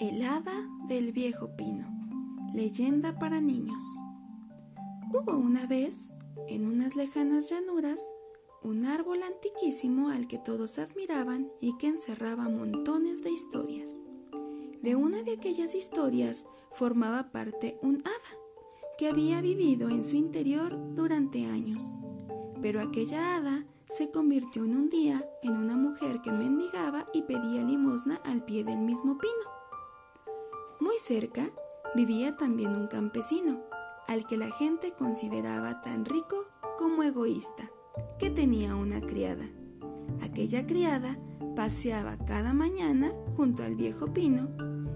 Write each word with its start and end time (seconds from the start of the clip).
El 0.00 0.22
hada 0.22 0.66
del 0.88 1.12
viejo 1.12 1.54
pino. 1.56 1.86
Leyenda 2.54 3.18
para 3.18 3.42
niños. 3.42 3.82
Hubo 5.12 5.36
una 5.36 5.66
vez, 5.66 6.10
en 6.48 6.66
unas 6.66 6.96
lejanas 6.96 7.50
llanuras, 7.50 8.02
un 8.62 8.86
árbol 8.86 9.22
antiquísimo 9.22 10.08
al 10.08 10.26
que 10.26 10.38
todos 10.38 10.78
admiraban 10.78 11.52
y 11.60 11.76
que 11.76 11.88
encerraba 11.88 12.48
montones 12.48 13.22
de 13.22 13.30
historias. 13.30 13.90
De 14.80 14.96
una 14.96 15.22
de 15.22 15.34
aquellas 15.34 15.74
historias 15.74 16.46
formaba 16.72 17.30
parte 17.30 17.78
un 17.82 17.96
hada, 18.06 18.38
que 18.96 19.06
había 19.06 19.42
vivido 19.42 19.90
en 19.90 20.02
su 20.02 20.16
interior 20.16 20.78
durante 20.94 21.44
años. 21.44 21.82
Pero 22.62 22.80
aquella 22.80 23.36
hada 23.36 23.66
se 23.86 24.10
convirtió 24.10 24.64
en 24.64 24.76
un 24.76 24.88
día 24.88 25.28
en 25.42 25.58
una 25.58 25.76
mujer 25.76 26.22
que 26.22 26.32
mendigaba 26.32 27.04
y 27.12 27.20
pedía 27.20 27.62
limosna 27.62 28.16
al 28.24 28.46
pie 28.46 28.64
del 28.64 28.78
mismo 28.78 29.18
pino. 29.18 29.59
Muy 30.80 30.96
cerca 30.98 31.50
vivía 31.94 32.38
también 32.38 32.74
un 32.74 32.86
campesino, 32.86 33.60
al 34.08 34.26
que 34.26 34.38
la 34.38 34.50
gente 34.50 34.92
consideraba 34.92 35.82
tan 35.82 36.06
rico 36.06 36.46
como 36.78 37.02
egoísta, 37.02 37.70
que 38.18 38.30
tenía 38.30 38.74
una 38.76 39.02
criada. 39.02 39.44
Aquella 40.22 40.66
criada 40.66 41.18
paseaba 41.54 42.16
cada 42.16 42.54
mañana 42.54 43.12
junto 43.36 43.62
al 43.62 43.76
viejo 43.76 44.14
pino 44.14 44.48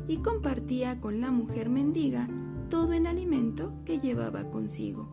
y 0.09 0.19
compartía 0.19 1.03
con 1.03 1.21
la 1.21 1.31
mujer 1.31 1.69
mendiga 1.69 2.29
todo 2.71 2.95
el 2.95 3.07
alimento 3.07 3.75
que 3.85 3.99
llevaba 3.99 4.51
consigo. 4.51 5.09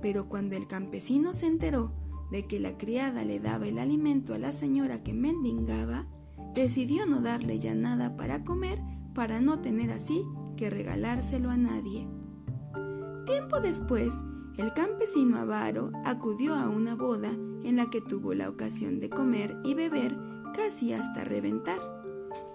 Pero 0.00 0.30
cuando 0.30 0.56
el 0.56 0.66
campesino 0.66 1.34
se 1.34 1.46
enteró 1.46 1.92
de 2.30 2.44
que 2.44 2.58
la 2.58 2.78
criada 2.78 3.22
le 3.22 3.38
daba 3.38 3.68
el 3.68 3.78
alimento 3.78 4.32
a 4.32 4.38
la 4.38 4.52
señora 4.52 5.02
que 5.02 5.12
mendigaba, 5.12 6.06
decidió 6.54 7.04
no 7.04 7.20
darle 7.20 7.58
ya 7.58 7.74
nada 7.74 8.16
para 8.16 8.44
comer 8.44 8.80
para 9.14 9.40
no 9.40 9.60
tener 9.60 9.90
así 9.90 10.24
que 10.56 10.70
regalárselo 10.70 11.50
a 11.50 11.56
nadie. 11.56 12.08
Tiempo 13.26 13.60
después, 13.60 14.22
el 14.58 14.72
campesino 14.72 15.38
avaro 15.38 15.90
acudió 16.04 16.54
a 16.54 16.68
una 16.68 16.94
boda 16.94 17.30
en 17.30 17.76
la 17.76 17.90
que 17.90 18.00
tuvo 18.00 18.34
la 18.34 18.48
ocasión 18.48 19.00
de 19.00 19.08
comer 19.08 19.56
y 19.64 19.74
beber 19.74 20.16
casi 20.54 20.92
hasta 20.92 21.24
reventar, 21.24 21.80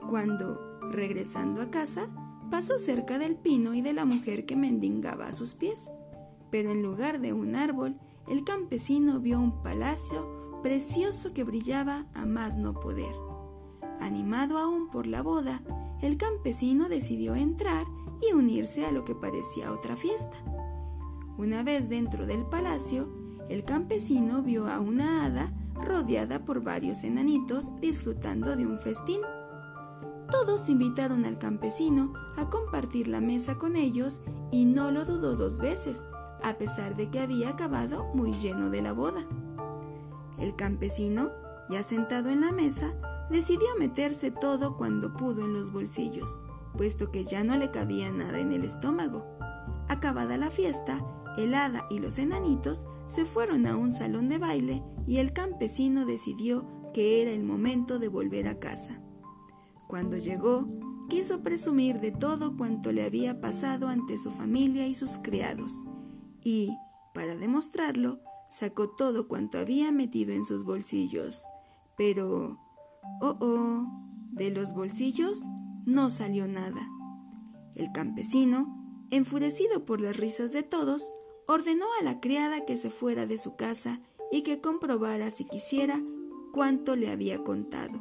cuando, 0.07 0.79
regresando 0.91 1.61
a 1.61 1.69
casa, 1.69 2.07
pasó 2.49 2.79
cerca 2.79 3.19
del 3.19 3.35
pino 3.35 3.73
y 3.73 3.81
de 3.81 3.93
la 3.93 4.05
mujer 4.05 4.45
que 4.45 4.55
mendigaba 4.55 5.27
a 5.27 5.33
sus 5.33 5.55
pies. 5.55 5.91
Pero 6.51 6.71
en 6.71 6.81
lugar 6.81 7.19
de 7.19 7.33
un 7.33 7.55
árbol, 7.55 7.99
el 8.27 8.43
campesino 8.43 9.19
vio 9.19 9.39
un 9.39 9.61
palacio 9.61 10.61
precioso 10.63 11.33
que 11.33 11.43
brillaba 11.43 12.07
a 12.13 12.25
más 12.25 12.57
no 12.57 12.73
poder. 12.79 13.13
Animado 13.99 14.57
aún 14.57 14.89
por 14.89 15.05
la 15.05 15.21
boda, 15.21 15.61
el 16.01 16.17
campesino 16.17 16.89
decidió 16.89 17.35
entrar 17.35 17.85
y 18.21 18.33
unirse 18.33 18.85
a 18.85 18.91
lo 18.91 19.05
que 19.05 19.15
parecía 19.15 19.71
otra 19.71 19.95
fiesta. 19.95 20.37
Una 21.37 21.63
vez 21.63 21.89
dentro 21.89 22.25
del 22.25 22.45
palacio, 22.45 23.09
el 23.49 23.63
campesino 23.63 24.43
vio 24.43 24.67
a 24.67 24.79
una 24.79 25.25
hada 25.25 25.53
rodeada 25.75 26.45
por 26.45 26.63
varios 26.63 27.03
enanitos 27.03 27.79
disfrutando 27.79 28.55
de 28.55 28.65
un 28.65 28.79
festín. 28.79 29.21
Todos 30.29 30.69
invitaron 30.69 31.25
al 31.25 31.39
campesino 31.39 32.13
a 32.37 32.49
compartir 32.49 33.07
la 33.07 33.21
mesa 33.21 33.57
con 33.57 33.75
ellos 33.75 34.21
y 34.51 34.65
no 34.65 34.91
lo 34.91 35.05
dudó 35.05 35.35
dos 35.35 35.59
veces, 35.59 36.05
a 36.43 36.57
pesar 36.57 36.95
de 36.95 37.09
que 37.09 37.19
había 37.19 37.49
acabado 37.49 38.05
muy 38.13 38.33
lleno 38.33 38.69
de 38.69 38.81
la 38.81 38.93
boda. 38.93 39.25
El 40.37 40.55
campesino, 40.55 41.31
ya 41.69 41.83
sentado 41.83 42.29
en 42.29 42.41
la 42.41 42.51
mesa, 42.51 42.93
decidió 43.29 43.67
meterse 43.77 44.31
todo 44.31 44.77
cuando 44.77 45.13
pudo 45.13 45.45
en 45.45 45.53
los 45.53 45.71
bolsillos, 45.71 46.41
puesto 46.77 47.11
que 47.11 47.25
ya 47.25 47.43
no 47.43 47.57
le 47.57 47.71
cabía 47.71 48.11
nada 48.11 48.39
en 48.39 48.51
el 48.51 48.63
estómago. 48.63 49.25
Acabada 49.87 50.37
la 50.37 50.49
fiesta, 50.49 51.05
el 51.37 51.53
hada 51.53 51.85
y 51.89 51.99
los 51.99 52.19
enanitos 52.19 52.85
se 53.05 53.25
fueron 53.25 53.65
a 53.65 53.75
un 53.75 53.91
salón 53.91 54.29
de 54.29 54.37
baile 54.37 54.83
y 55.07 55.17
el 55.17 55.33
campesino 55.33 56.05
decidió 56.05 56.65
que 56.93 57.21
era 57.21 57.31
el 57.31 57.43
momento 57.43 57.99
de 57.99 58.07
volver 58.07 58.47
a 58.47 58.59
casa. 58.59 59.01
Cuando 59.87 60.17
llegó, 60.17 60.67
quiso 61.09 61.41
presumir 61.41 61.99
de 61.99 62.11
todo 62.11 62.55
cuanto 62.55 62.91
le 62.91 63.03
había 63.03 63.41
pasado 63.41 63.87
ante 63.87 64.17
su 64.17 64.31
familia 64.31 64.87
y 64.87 64.95
sus 64.95 65.17
criados, 65.17 65.85
y, 66.43 66.77
para 67.13 67.35
demostrarlo, 67.35 68.19
sacó 68.51 68.89
todo 68.89 69.27
cuanto 69.27 69.57
había 69.57 69.91
metido 69.91 70.33
en 70.33 70.45
sus 70.45 70.63
bolsillos. 70.63 71.47
Pero 71.97 72.59
Oh, 73.21 73.37
oh, 73.39 73.87
de 74.31 74.51
los 74.51 74.73
bolsillos 74.73 75.43
no 75.85 76.09
salió 76.09 76.47
nada. 76.47 76.87
El 77.75 77.91
campesino, 77.91 79.05
enfurecido 79.09 79.85
por 79.85 80.01
las 80.01 80.17
risas 80.17 80.51
de 80.51 80.63
todos, 80.63 81.13
ordenó 81.47 81.85
a 81.99 82.03
la 82.03 82.19
criada 82.19 82.65
que 82.65 82.77
se 82.77 82.89
fuera 82.89 83.25
de 83.25 83.39
su 83.39 83.55
casa 83.55 84.01
y 84.31 84.43
que 84.43 84.61
comprobara 84.61 85.31
si 85.31 85.45
quisiera 85.45 85.99
cuánto 86.53 86.95
le 86.95 87.09
había 87.09 87.43
contado. 87.43 87.99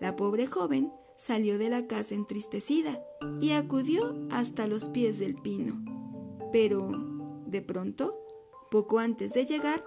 La 0.00 0.16
pobre 0.16 0.46
joven 0.46 0.92
salió 1.18 1.58
de 1.58 1.70
la 1.70 1.86
casa 1.86 2.14
entristecida 2.14 3.00
y 3.40 3.52
acudió 3.52 4.14
hasta 4.30 4.66
los 4.66 4.88
pies 4.88 5.18
del 5.18 5.34
pino. 5.34 5.82
Pero, 6.52 6.90
de 7.46 7.62
pronto, 7.62 8.14
poco 8.70 8.98
antes 8.98 9.32
de 9.32 9.46
llegar, 9.46 9.84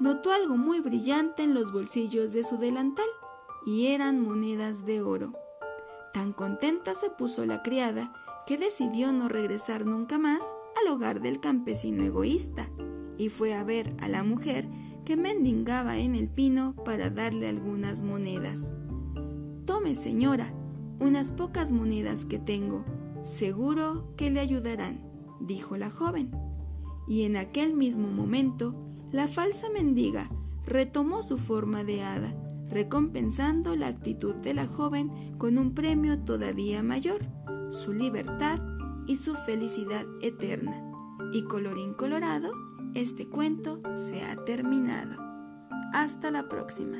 notó 0.00 0.32
algo 0.32 0.56
muy 0.56 0.80
brillante 0.80 1.42
en 1.42 1.54
los 1.54 1.72
bolsillos 1.72 2.32
de 2.32 2.44
su 2.44 2.58
delantal 2.58 3.06
y 3.66 3.86
eran 3.88 4.20
monedas 4.20 4.84
de 4.84 5.02
oro. 5.02 5.32
Tan 6.12 6.32
contenta 6.32 6.94
se 6.94 7.10
puso 7.10 7.46
la 7.46 7.62
criada 7.62 8.12
que 8.46 8.58
decidió 8.58 9.12
no 9.12 9.28
regresar 9.28 9.86
nunca 9.86 10.18
más 10.18 10.42
al 10.80 10.92
hogar 10.92 11.20
del 11.20 11.40
campesino 11.40 12.04
egoísta 12.04 12.68
y 13.16 13.28
fue 13.28 13.54
a 13.54 13.64
ver 13.64 13.94
a 14.00 14.08
la 14.08 14.22
mujer 14.22 14.68
que 15.04 15.16
mendigaba 15.16 15.98
en 15.98 16.14
el 16.14 16.28
pino 16.28 16.74
para 16.84 17.10
darle 17.10 17.48
algunas 17.48 18.02
monedas. 18.02 18.72
Tome, 19.64 19.94
señora, 19.94 20.52
unas 21.00 21.30
pocas 21.30 21.72
monedas 21.72 22.24
que 22.24 22.38
tengo. 22.38 22.84
Seguro 23.22 24.12
que 24.16 24.30
le 24.30 24.40
ayudarán, 24.40 25.00
dijo 25.40 25.76
la 25.76 25.90
joven. 25.90 26.30
Y 27.08 27.24
en 27.24 27.36
aquel 27.36 27.74
mismo 27.74 28.08
momento, 28.08 28.78
la 29.10 29.28
falsa 29.28 29.68
mendiga 29.70 30.28
retomó 30.64 31.22
su 31.22 31.38
forma 31.38 31.84
de 31.84 32.02
hada 32.02 32.41
recompensando 32.72 33.76
la 33.76 33.88
actitud 33.88 34.34
de 34.36 34.54
la 34.54 34.66
joven 34.66 35.36
con 35.38 35.58
un 35.58 35.74
premio 35.74 36.18
todavía 36.20 36.82
mayor, 36.82 37.20
su 37.70 37.92
libertad 37.92 38.60
y 39.06 39.16
su 39.16 39.34
felicidad 39.34 40.04
eterna. 40.22 40.82
Y 41.32 41.44
colorín 41.44 41.94
colorado, 41.94 42.52
este 42.94 43.28
cuento 43.28 43.78
se 43.94 44.22
ha 44.22 44.36
terminado. 44.44 45.16
Hasta 45.92 46.30
la 46.30 46.48
próxima. 46.48 46.98